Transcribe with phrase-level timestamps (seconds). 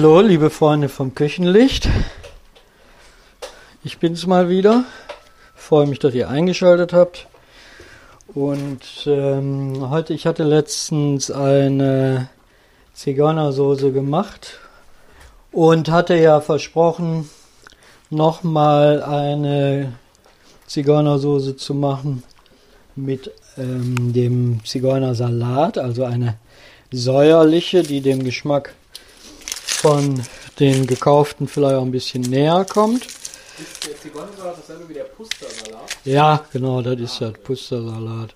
[0.00, 1.88] Hallo, liebe Freunde vom Küchenlicht.
[3.82, 4.84] Ich bin's mal wieder.
[5.56, 7.26] Freue mich, dass ihr eingeschaltet habt.
[8.32, 12.28] Und ähm, heute, ich hatte letztens eine
[12.94, 14.60] Zigeunersoße gemacht
[15.50, 17.28] und hatte ja versprochen,
[18.08, 19.94] nochmal eine
[20.68, 22.22] Zigeunersoße zu machen
[22.94, 26.36] mit ähm, dem Zigeunersalat, also eine
[26.92, 28.76] säuerliche, die dem Geschmack
[29.80, 30.20] von
[30.58, 33.06] den gekauften vielleicht auch ein bisschen näher kommt.
[33.06, 35.96] Ist der Zigeunersalat dasselbe wie der Pustersalat?
[36.04, 38.34] Ja, genau, das ist ja Pustersalat.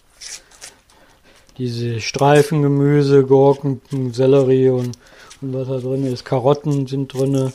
[1.58, 3.80] Diese Streifengemüse, Gurken,
[4.12, 4.96] Sellerie und,
[5.40, 6.24] und was da drin ist.
[6.24, 7.52] Karotten sind drin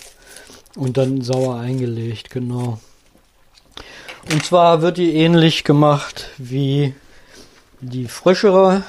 [0.76, 2.80] und dann sauer eingelegt, genau.
[4.32, 6.94] Und zwar wird die ähnlich gemacht wie
[7.80, 8.84] die frischere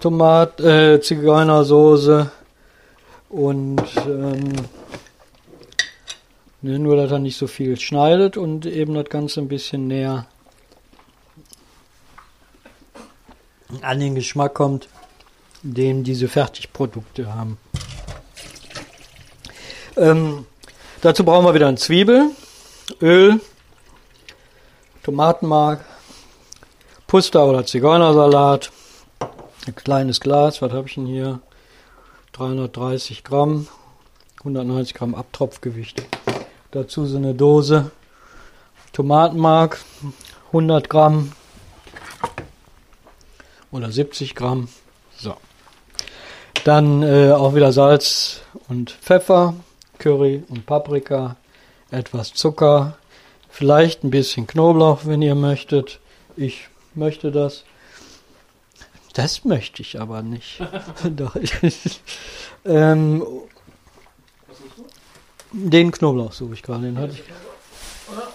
[0.00, 2.32] Tomat, äh, Zigeunersoße
[3.34, 4.52] und ähm,
[6.62, 10.26] ne, nur, dass er nicht so viel schneidet und eben das Ganze ein bisschen näher
[13.82, 14.88] an den Geschmack kommt,
[15.62, 17.58] den diese Fertigprodukte haben.
[19.96, 20.46] Ähm,
[21.00, 22.30] dazu brauchen wir wieder eine Zwiebel,
[23.02, 23.40] Öl,
[25.02, 25.84] Tomatenmark,
[27.08, 28.70] Puster oder Zigeunersalat,
[29.66, 31.40] ein kleines Glas, was habe ich denn hier?
[32.34, 33.68] 330 Gramm,
[34.40, 36.02] 190 Gramm Abtropfgewicht.
[36.72, 37.92] Dazu so eine Dose
[38.92, 39.80] Tomatenmark,
[40.48, 41.32] 100 Gramm
[43.72, 44.68] oder 70 Gramm.
[45.16, 45.34] So.
[46.64, 49.54] Dann äh, auch wieder Salz und Pfeffer,
[49.98, 51.36] Curry und Paprika,
[51.90, 52.96] etwas Zucker,
[53.48, 55.98] vielleicht ein bisschen Knoblauch, wenn ihr möchtet.
[56.36, 57.64] Ich möchte das.
[59.14, 60.60] Das möchte ich aber nicht.
[62.66, 63.22] Ähm,
[65.52, 66.84] den Knoblauch suche ich gerade.
[66.84, 67.22] Den hatte ich.
[68.10, 68.28] Oder?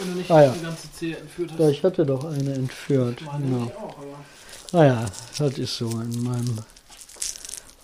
[0.00, 0.50] Wenn du nicht Ah, ja.
[0.52, 1.60] die ganze Zehe entführt hast.
[1.60, 3.20] Ja, ich hatte doch eine entführt.
[3.38, 3.66] Genau.
[3.66, 3.94] auch,
[4.72, 5.06] Naja,
[5.38, 6.58] das ist so in meinem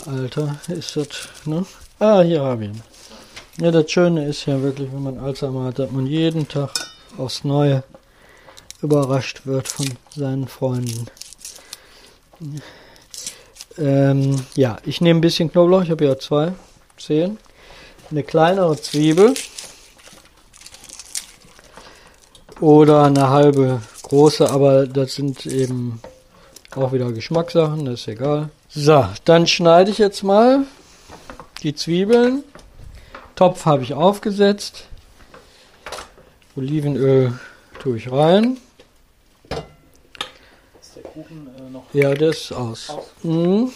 [0.06, 1.64] Alter ist das, ne?
[2.00, 2.82] Ah, hier habe ich ihn.
[3.60, 6.70] Ja, das Schöne ist ja wirklich, wenn man Alzheimer hat, dass man jeden Tag
[7.16, 7.84] aufs Neue
[8.82, 11.06] überrascht wird von seinen Freunden.
[13.78, 16.52] Ähm, ja, ich nehme ein bisschen Knoblauch, ich habe ja zwei
[16.96, 17.38] Zehen.
[18.10, 19.34] Eine kleinere Zwiebel.
[22.60, 26.00] Oder eine halbe große, aber das sind eben
[26.76, 28.50] auch wieder Geschmackssachen, das ist egal.
[28.68, 30.64] So, dann schneide ich jetzt mal
[31.62, 32.44] die Zwiebeln.
[33.34, 34.84] Topf habe ich aufgesetzt.
[36.56, 37.38] Olivenöl
[37.80, 38.58] tue ich rein.
[40.80, 42.88] ist der Kuchen noch Ja, der ist aus.
[42.90, 43.04] aus.
[43.22, 43.70] Mhm.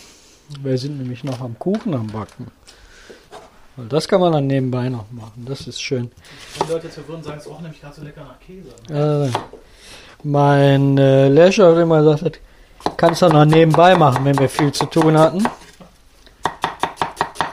[0.63, 2.47] Wir sind nämlich noch am Kuchen am Backen.
[3.77, 5.45] Weil das kann man dann nebenbei noch machen.
[5.47, 6.11] Das ist schön.
[6.57, 8.69] Wenn die Leute jetzt verwirren, sagen, es roch nämlich gerade so lecker nach Käse.
[8.89, 9.31] Ne?
[9.35, 9.39] Äh,
[10.23, 12.41] mein äh, Lehrer hat immer gesagt,
[12.97, 15.45] kannst du noch nebenbei machen, wenn wir viel zu tun hatten.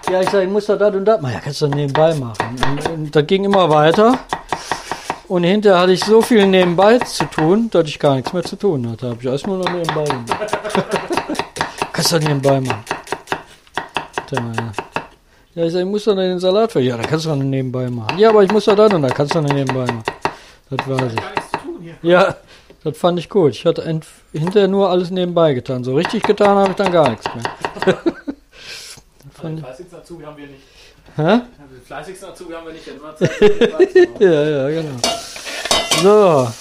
[0.10, 1.34] Ja, ich sage, ich muss doch das und das machen.
[1.34, 2.56] Ja, kannst du nebenbei machen.
[2.70, 4.20] Und, und das ging immer weiter.
[5.28, 8.56] Und hinterher hatte ich so viel nebenbei zu tun, dass ich gar nichts mehr zu
[8.56, 9.10] tun hatte.
[9.10, 10.58] Habe ich alles nur noch nebenbei gemacht.
[11.94, 12.84] kannst du nebenbei machen.
[15.56, 16.82] Ja, ich sage, ich muss noch den Salat für.
[16.82, 18.20] Ja, da kannst du noch nebenbei machen.
[18.20, 20.04] Ja, aber ich muss doch das und da kannst du noch nebenbei machen.
[20.70, 21.94] Das weiß ich.
[22.02, 22.36] Ja,
[22.84, 23.54] das fand ich gut.
[23.54, 23.84] Ich hatte
[24.34, 25.84] hinterher nur alles nebenbei getan.
[25.84, 27.98] So richtig getan habe ich dann gar nichts mehr.
[29.60, 30.75] Fleißigsten Azubi haben wir nicht.
[31.16, 31.42] Hä?
[31.58, 32.88] Den fleißigsten Azubi haben wir nicht.
[32.88, 33.28] Immer machen.
[34.20, 35.00] Ja, ja, genau.
[36.02, 36.54] So.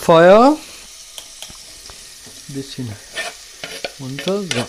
[0.00, 0.56] Feuer.
[2.48, 2.90] Ein bisschen
[4.00, 4.40] runter.
[4.42, 4.64] So.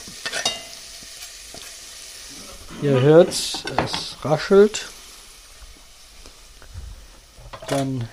[2.81, 4.85] Ihr hört's, es raschelt.
[7.67, 8.07] Dann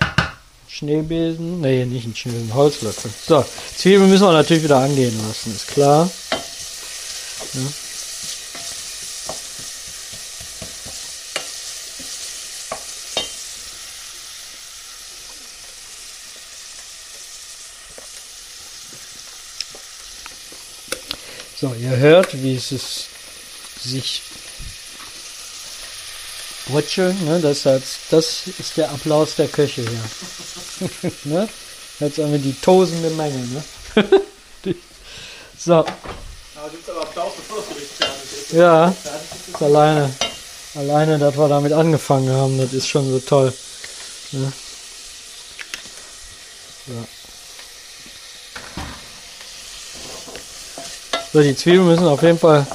[0.67, 1.61] Schneebesen.
[1.61, 3.11] Nee, nicht ein Schneebesen, Holzlöffel.
[3.27, 3.43] So,
[3.75, 6.09] Zwiebeln müssen wir natürlich wieder angehen lassen, ist klar.
[7.53, 7.61] Ja.
[21.59, 22.69] So, ihr hört, wie es
[23.81, 24.21] sich
[26.67, 27.39] brötscheln, ne?
[27.39, 31.11] das, heißt, das ist der Applaus der Köche hier.
[31.23, 31.49] ne?
[31.99, 33.37] Jetzt haben wir die tosende Menge.
[33.37, 33.63] Ne?
[35.59, 35.87] So, Aber
[36.55, 38.51] aber Applaus, bevor das Gericht fertig ist.
[38.53, 38.93] ja,
[39.47, 40.13] ist alleine,
[40.75, 43.51] alleine, dass wir damit angefangen haben, das ist schon so toll.
[44.33, 44.53] Ne?
[46.85, 47.07] Ja.
[51.33, 52.65] So, die Zwiebeln müssen auf jeden Fall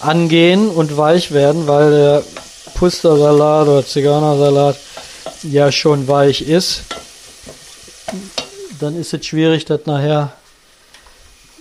[0.00, 2.22] angehen und weich werden, weil der
[2.74, 4.76] Pustersalat oder Zigeunersalat
[5.42, 6.84] ja schon weich ist.
[8.80, 10.32] Dann ist es schwierig, das nachher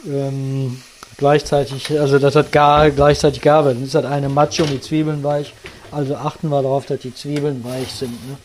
[0.05, 0.81] ähm,
[1.17, 3.75] gleichzeitig, also das hat gar gleichzeitig gar wird.
[3.75, 5.53] Dann ist das eine Matsche und die Zwiebeln weich.
[5.91, 8.13] Also achten wir darauf, dass die Zwiebeln weich sind.
[8.27, 8.37] Ne?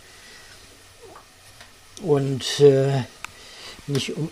[2.03, 3.05] Und äh,
[3.87, 4.31] nicht um.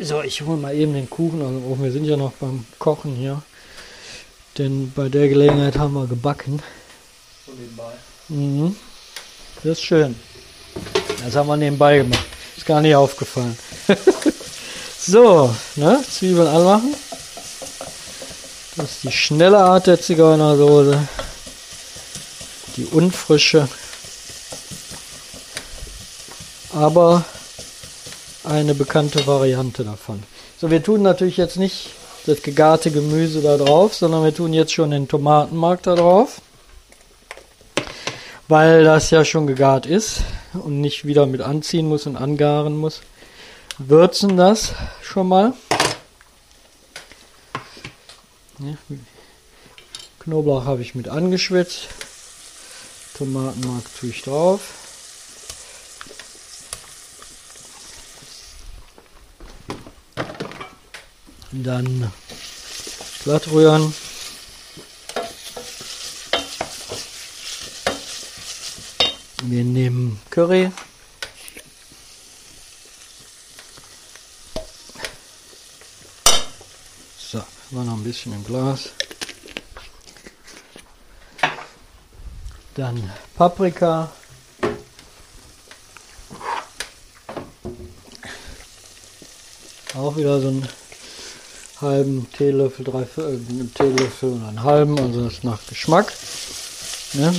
[0.00, 1.82] So, ich hole mal eben den Kuchen aus dem Ofen.
[1.82, 3.42] Wir sind ja noch beim Kochen hier.
[4.56, 6.62] Denn bei der Gelegenheit haben wir gebacken.
[7.44, 7.92] So nebenbei.
[8.28, 8.76] Mhm.
[9.56, 10.14] Das ist schön.
[11.24, 12.24] Das haben wir nebenbei gemacht.
[12.56, 13.58] Ist gar nicht aufgefallen.
[15.00, 16.00] so, ne?
[16.08, 16.94] Zwiebeln anmachen.
[18.76, 21.08] Das ist die schnelle Art der Zigeunersoße.
[22.76, 23.68] Die unfrische.
[26.72, 27.24] Aber
[28.48, 30.22] eine bekannte Variante davon.
[30.58, 31.90] So, wir tun natürlich jetzt nicht
[32.26, 36.40] das gegarte Gemüse da drauf, sondern wir tun jetzt schon den Tomatenmark da drauf,
[38.48, 40.22] weil das ja schon gegart ist
[40.54, 43.02] und nicht wieder mit anziehen muss und angaren muss.
[43.78, 44.72] Würzen das
[45.02, 45.52] schon mal.
[48.60, 48.76] Ja,
[50.20, 51.88] Knoblauch habe ich mit angeschwitzt.
[53.16, 54.87] Tomatenmark tue ich drauf.
[61.64, 62.12] Dann
[63.24, 63.92] glatt rühren.
[69.42, 70.70] Wir nehmen Curry.
[77.18, 78.90] So, war noch ein bisschen im Glas.
[82.76, 84.12] Dann Paprika.
[89.94, 90.68] Auch wieder so ein
[91.80, 96.12] halben Teelöffel, drei Viertel, einen Teelöffel und einen halben, also das nach Geschmack.
[97.14, 97.34] Ne?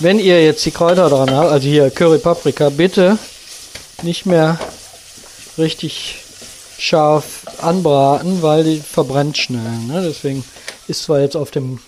[0.00, 3.18] Wenn ihr jetzt die Kräuter dran habt, also hier Curry Paprika, bitte
[4.02, 4.58] nicht mehr
[5.58, 6.16] richtig
[6.78, 9.78] scharf anbraten, weil die verbrennt schnell.
[9.86, 10.02] Ne?
[10.02, 10.44] Deswegen
[10.88, 11.78] ist zwar jetzt auf dem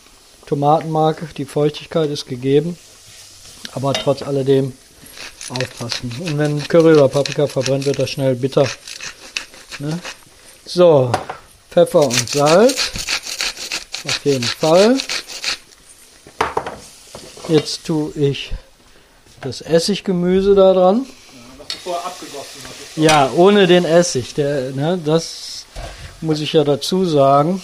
[0.46, 2.76] Tomatenmark die Feuchtigkeit ist gegeben,
[3.72, 4.74] aber trotz alledem
[5.48, 6.12] aufpassen.
[6.20, 8.66] Und wenn Curry oder Paprika verbrennt, wird das schnell bitter.
[9.78, 9.98] Ne?
[10.64, 11.10] So,
[11.72, 12.92] Pfeffer und Salz.
[14.04, 14.98] Auf jeden Fall.
[17.48, 18.52] Jetzt tue ich
[19.40, 21.06] das Essiggemüse da dran.
[21.82, 22.60] Vorher abgegossen.
[22.96, 24.34] Ja, ohne den Essig.
[24.34, 25.64] Der, ne, das
[26.20, 27.62] muss ich ja dazu sagen.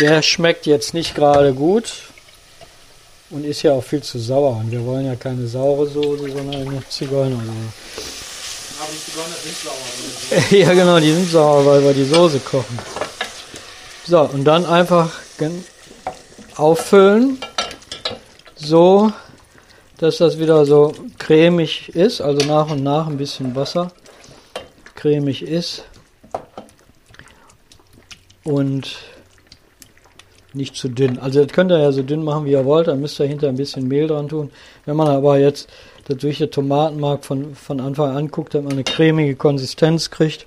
[0.00, 1.92] Der schmeckt jetzt nicht gerade gut
[3.30, 4.56] und ist ja auch viel zu sauer.
[4.56, 8.09] Und wir wollen ja keine saure Soße, sondern eine Zigeunersoße.
[8.80, 10.58] Aber die Zigeuner sind sauer.
[10.58, 12.78] ja, genau, die sind sauer, weil wir die Soße kochen.
[14.06, 15.10] So, und dann einfach
[16.56, 17.38] auffüllen,
[18.56, 19.12] so
[19.98, 23.92] dass das wieder so cremig ist, also nach und nach ein bisschen Wasser
[24.94, 25.84] cremig ist
[28.42, 28.96] und
[30.54, 31.18] nicht zu dünn.
[31.18, 33.48] Also das könnt ihr ja so dünn machen, wie ihr wollt, dann müsst ihr hinter
[33.48, 34.50] ein bisschen Mehl dran tun.
[34.84, 35.68] Wenn man aber jetzt
[36.06, 40.46] das durch Tomatenmark von, von Anfang an guckt, dass man eine cremige Konsistenz kriegt,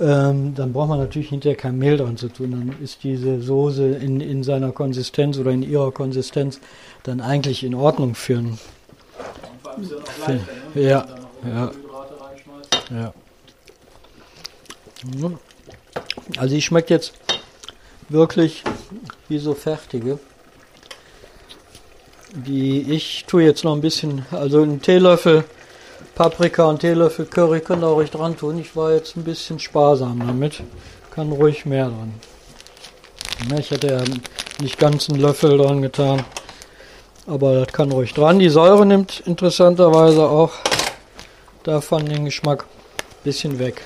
[0.00, 2.52] ähm, dann braucht man natürlich hinterher kein Mehl dran zu tun.
[2.52, 6.60] Dann ist diese Soße in, in seiner Konsistenz oder in ihrer Konsistenz
[7.02, 8.58] dann eigentlich in Ordnung für einen.
[10.26, 10.40] Ja ne?
[10.74, 11.06] Ja,
[11.46, 11.70] ja.
[12.90, 13.12] Ja.
[16.36, 17.12] Also die schmeckt jetzt
[18.08, 18.64] wirklich
[19.28, 20.18] wie so fertige.
[22.32, 25.44] Die ich tue jetzt noch ein bisschen, also einen Teelöffel
[26.18, 28.58] Paprika und Teelöffel Curry könnt ihr ruhig dran tun.
[28.58, 30.62] Ich war jetzt ein bisschen sparsam damit.
[31.12, 32.12] Kann ruhig mehr dran.
[33.56, 34.02] Ich hätte ja
[34.60, 36.24] nicht ganz einen Löffel dran getan.
[37.28, 38.40] Aber das kann ruhig dran.
[38.40, 40.54] Die Säure nimmt interessanterweise auch
[41.62, 43.82] davon den Geschmack ein bisschen weg.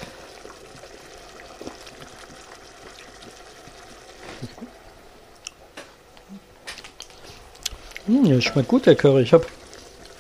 [8.12, 9.23] Hm, der schmeckt gut, der Curry.
[9.23, 9.47] Ich habe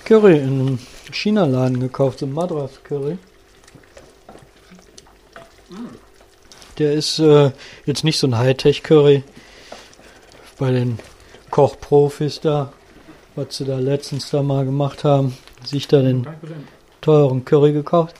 [0.06, 0.78] Curry in einem
[1.10, 3.18] China-Laden gekauft, so Madras-Curry.
[6.78, 7.50] Der ist äh,
[7.84, 9.24] jetzt nicht so ein Hightech-Curry
[10.58, 10.98] bei den
[11.50, 12.72] Kochprofis da,
[13.36, 15.36] was sie da letztens da mal gemacht haben.
[15.62, 16.26] Sich da den
[17.02, 18.16] teuren Curry gekauft.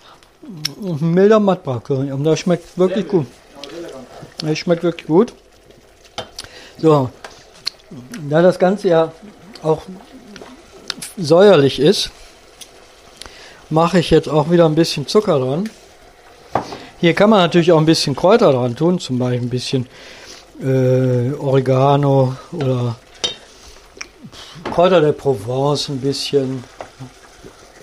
[1.01, 2.13] Milder Matbra-Curry.
[2.13, 3.27] Und der schmeckt wirklich gut.
[4.43, 5.33] Der schmeckt wirklich gut.
[6.77, 7.09] So.
[8.29, 9.13] Da das Ganze ja
[9.63, 9.83] auch
[11.17, 12.11] säuerlich ist,
[13.71, 15.69] mache ich jetzt auch wieder ein bisschen Zucker dran.
[17.01, 19.89] Hier kann man natürlich auch ein bisschen Kräuter dran tun, zum Beispiel ein bisschen
[20.63, 22.97] äh, Oregano oder
[24.73, 26.63] Kräuter der Provence ein bisschen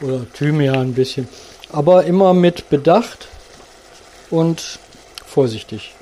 [0.01, 1.27] oder Thymian ein bisschen.
[1.71, 3.27] Aber immer mit Bedacht
[4.29, 4.79] und
[5.25, 5.93] vorsichtig.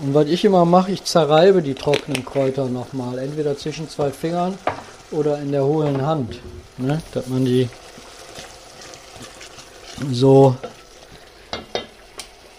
[0.00, 4.56] Und was ich immer mache, ich zerreibe die trockenen Kräuter nochmal, entweder zwischen zwei Fingern
[5.10, 6.38] oder in der hohlen Hand,
[6.76, 7.00] ne?
[7.12, 7.68] dass man die
[10.12, 10.56] so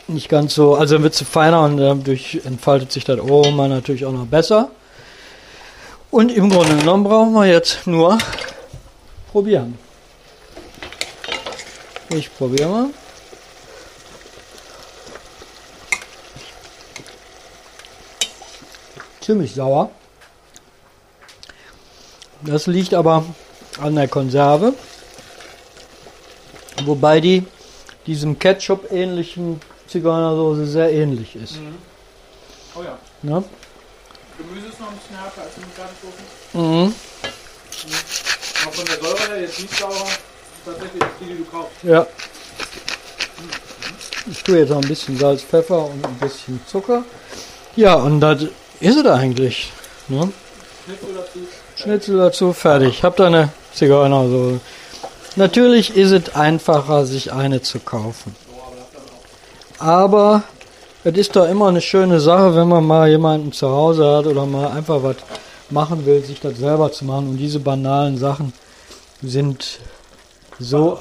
[0.08, 4.12] nicht ganz so, also wird sie feiner und dadurch entfaltet sich das Aroma natürlich auch
[4.12, 4.72] noch besser.
[6.12, 8.18] Und im Grunde genommen brauchen wir jetzt nur
[9.32, 9.78] probieren.
[12.10, 12.86] Ich probiere mal.
[19.22, 19.92] Ziemlich sauer.
[22.42, 23.26] Das liegt aber
[23.82, 24.74] an der Konserve.
[26.86, 27.46] Wobei die
[28.06, 31.58] diesem Ketchup-ähnlichen Zigeunersoße sehr ähnlich ist.
[31.58, 31.76] Mhm.
[32.76, 32.98] Oh ja.
[33.22, 33.44] Ne?
[34.38, 36.86] Gemüse ist noch ein bisschen härter als in Gartensoßen.
[36.88, 36.96] Mhm.
[38.64, 40.08] Aber von der Säure her jetzt nicht sauer.
[40.66, 41.84] Tatsächlich ist die, die du kaufst.
[41.84, 42.08] Ja.
[44.30, 47.04] Ich tue jetzt noch ein bisschen Salz, Pfeffer und ein bisschen Zucker.
[47.76, 48.44] Ja, und das
[48.80, 49.72] ist es eigentlich.
[50.08, 50.32] Ne?
[50.86, 51.40] Schnitzel dazu.
[51.82, 53.04] Schnitzel dazu, fertig.
[53.04, 54.60] Habt ihr eine Zigeunersoße.
[55.38, 58.36] Natürlich ist es einfacher, sich eine zu kaufen.
[59.78, 60.44] Aber
[61.06, 64.46] es ist doch immer eine schöne Sache, wenn man mal jemanden zu Hause hat oder
[64.46, 65.16] mal einfach was
[65.70, 67.30] machen will, sich das selber zu machen.
[67.30, 68.52] Und diese banalen Sachen
[69.22, 69.80] sind
[70.60, 71.00] so,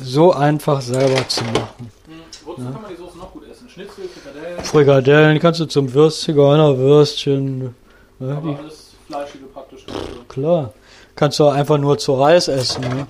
[0.00, 1.90] so einfach selber zu machen.
[2.06, 2.14] Hm,
[2.44, 3.68] Wozu kann man die Soße noch gut essen?
[3.68, 7.74] Schnitzel, Frikadellen, Frikadellen kannst du zum Würst, Zigeunerwürstchen.
[8.20, 9.84] Ne, aber die, alles Fleischige praktisch.
[9.86, 9.98] dazu.
[10.32, 10.72] Klar.
[11.14, 12.82] Kannst du einfach nur zu Reis essen.
[12.82, 13.06] Ne?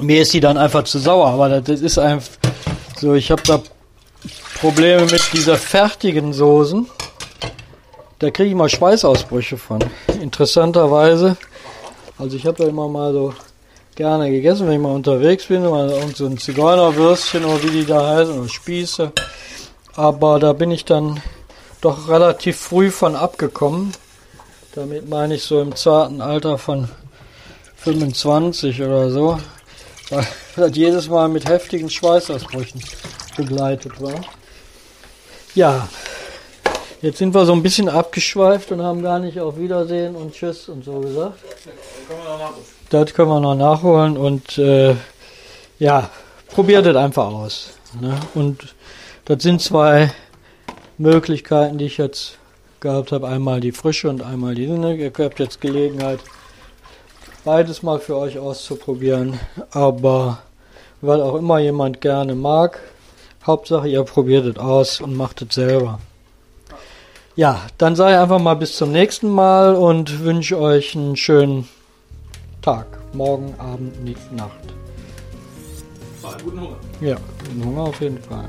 [0.00, 2.28] Mir ist die dann einfach zu sauer, aber das ist einfach
[2.96, 3.60] so, ich habe da
[4.60, 6.88] Probleme mit dieser fertigen Soßen.
[8.18, 9.80] Da kriege ich mal Schweißausbrüche von.
[10.20, 11.36] Interessanterweise.
[12.18, 13.34] Also ich habe ja immer mal so
[13.94, 17.84] gerne gegessen, wenn ich mal unterwegs bin, mal irgend so ein Zigeunerwürstchen oder wie die
[17.84, 19.12] da heißen, oder Spieße.
[19.94, 21.20] Aber da bin ich dann
[21.80, 23.92] doch relativ früh von abgekommen.
[24.74, 26.88] Damit meine ich so im zarten Alter von
[27.76, 29.38] 25 oder so.
[30.08, 30.26] Weil
[30.56, 32.82] das jedes Mal mit heftigen Schweißausbrüchen
[33.36, 34.20] begleitet war.
[35.54, 35.88] Ja,
[37.02, 40.70] jetzt sind wir so ein bisschen abgeschweift und haben gar nicht auf Wiedersehen und Tschüss
[40.70, 41.38] und so gesagt.
[42.88, 44.96] Das können wir noch nachholen und äh,
[45.78, 46.08] ja,
[46.48, 47.70] probiert es einfach aus.
[48.00, 48.18] Ne?
[48.34, 48.74] Und
[49.26, 50.12] das sind zwei
[50.96, 52.38] Möglichkeiten, die ich jetzt
[52.82, 53.28] gehabt habe.
[53.28, 54.66] Einmal die frische und einmal die.
[54.66, 54.94] Ne?
[54.96, 56.20] Ihr habt jetzt Gelegenheit,
[57.44, 59.40] beides mal für euch auszuprobieren.
[59.70, 60.42] Aber
[61.00, 62.78] weil auch immer jemand gerne mag,
[63.46, 65.98] Hauptsache ihr probiert es aus und macht es selber.
[67.34, 71.66] Ja, dann sage ich einfach mal bis zum nächsten Mal und wünsche euch einen schönen
[72.60, 72.86] Tag.
[73.14, 73.92] Morgen, Abend,
[74.32, 74.52] Nacht.
[76.22, 76.76] Ah, guten Hunger.
[77.00, 78.48] Ja, guten Hunger auf jeden Fall.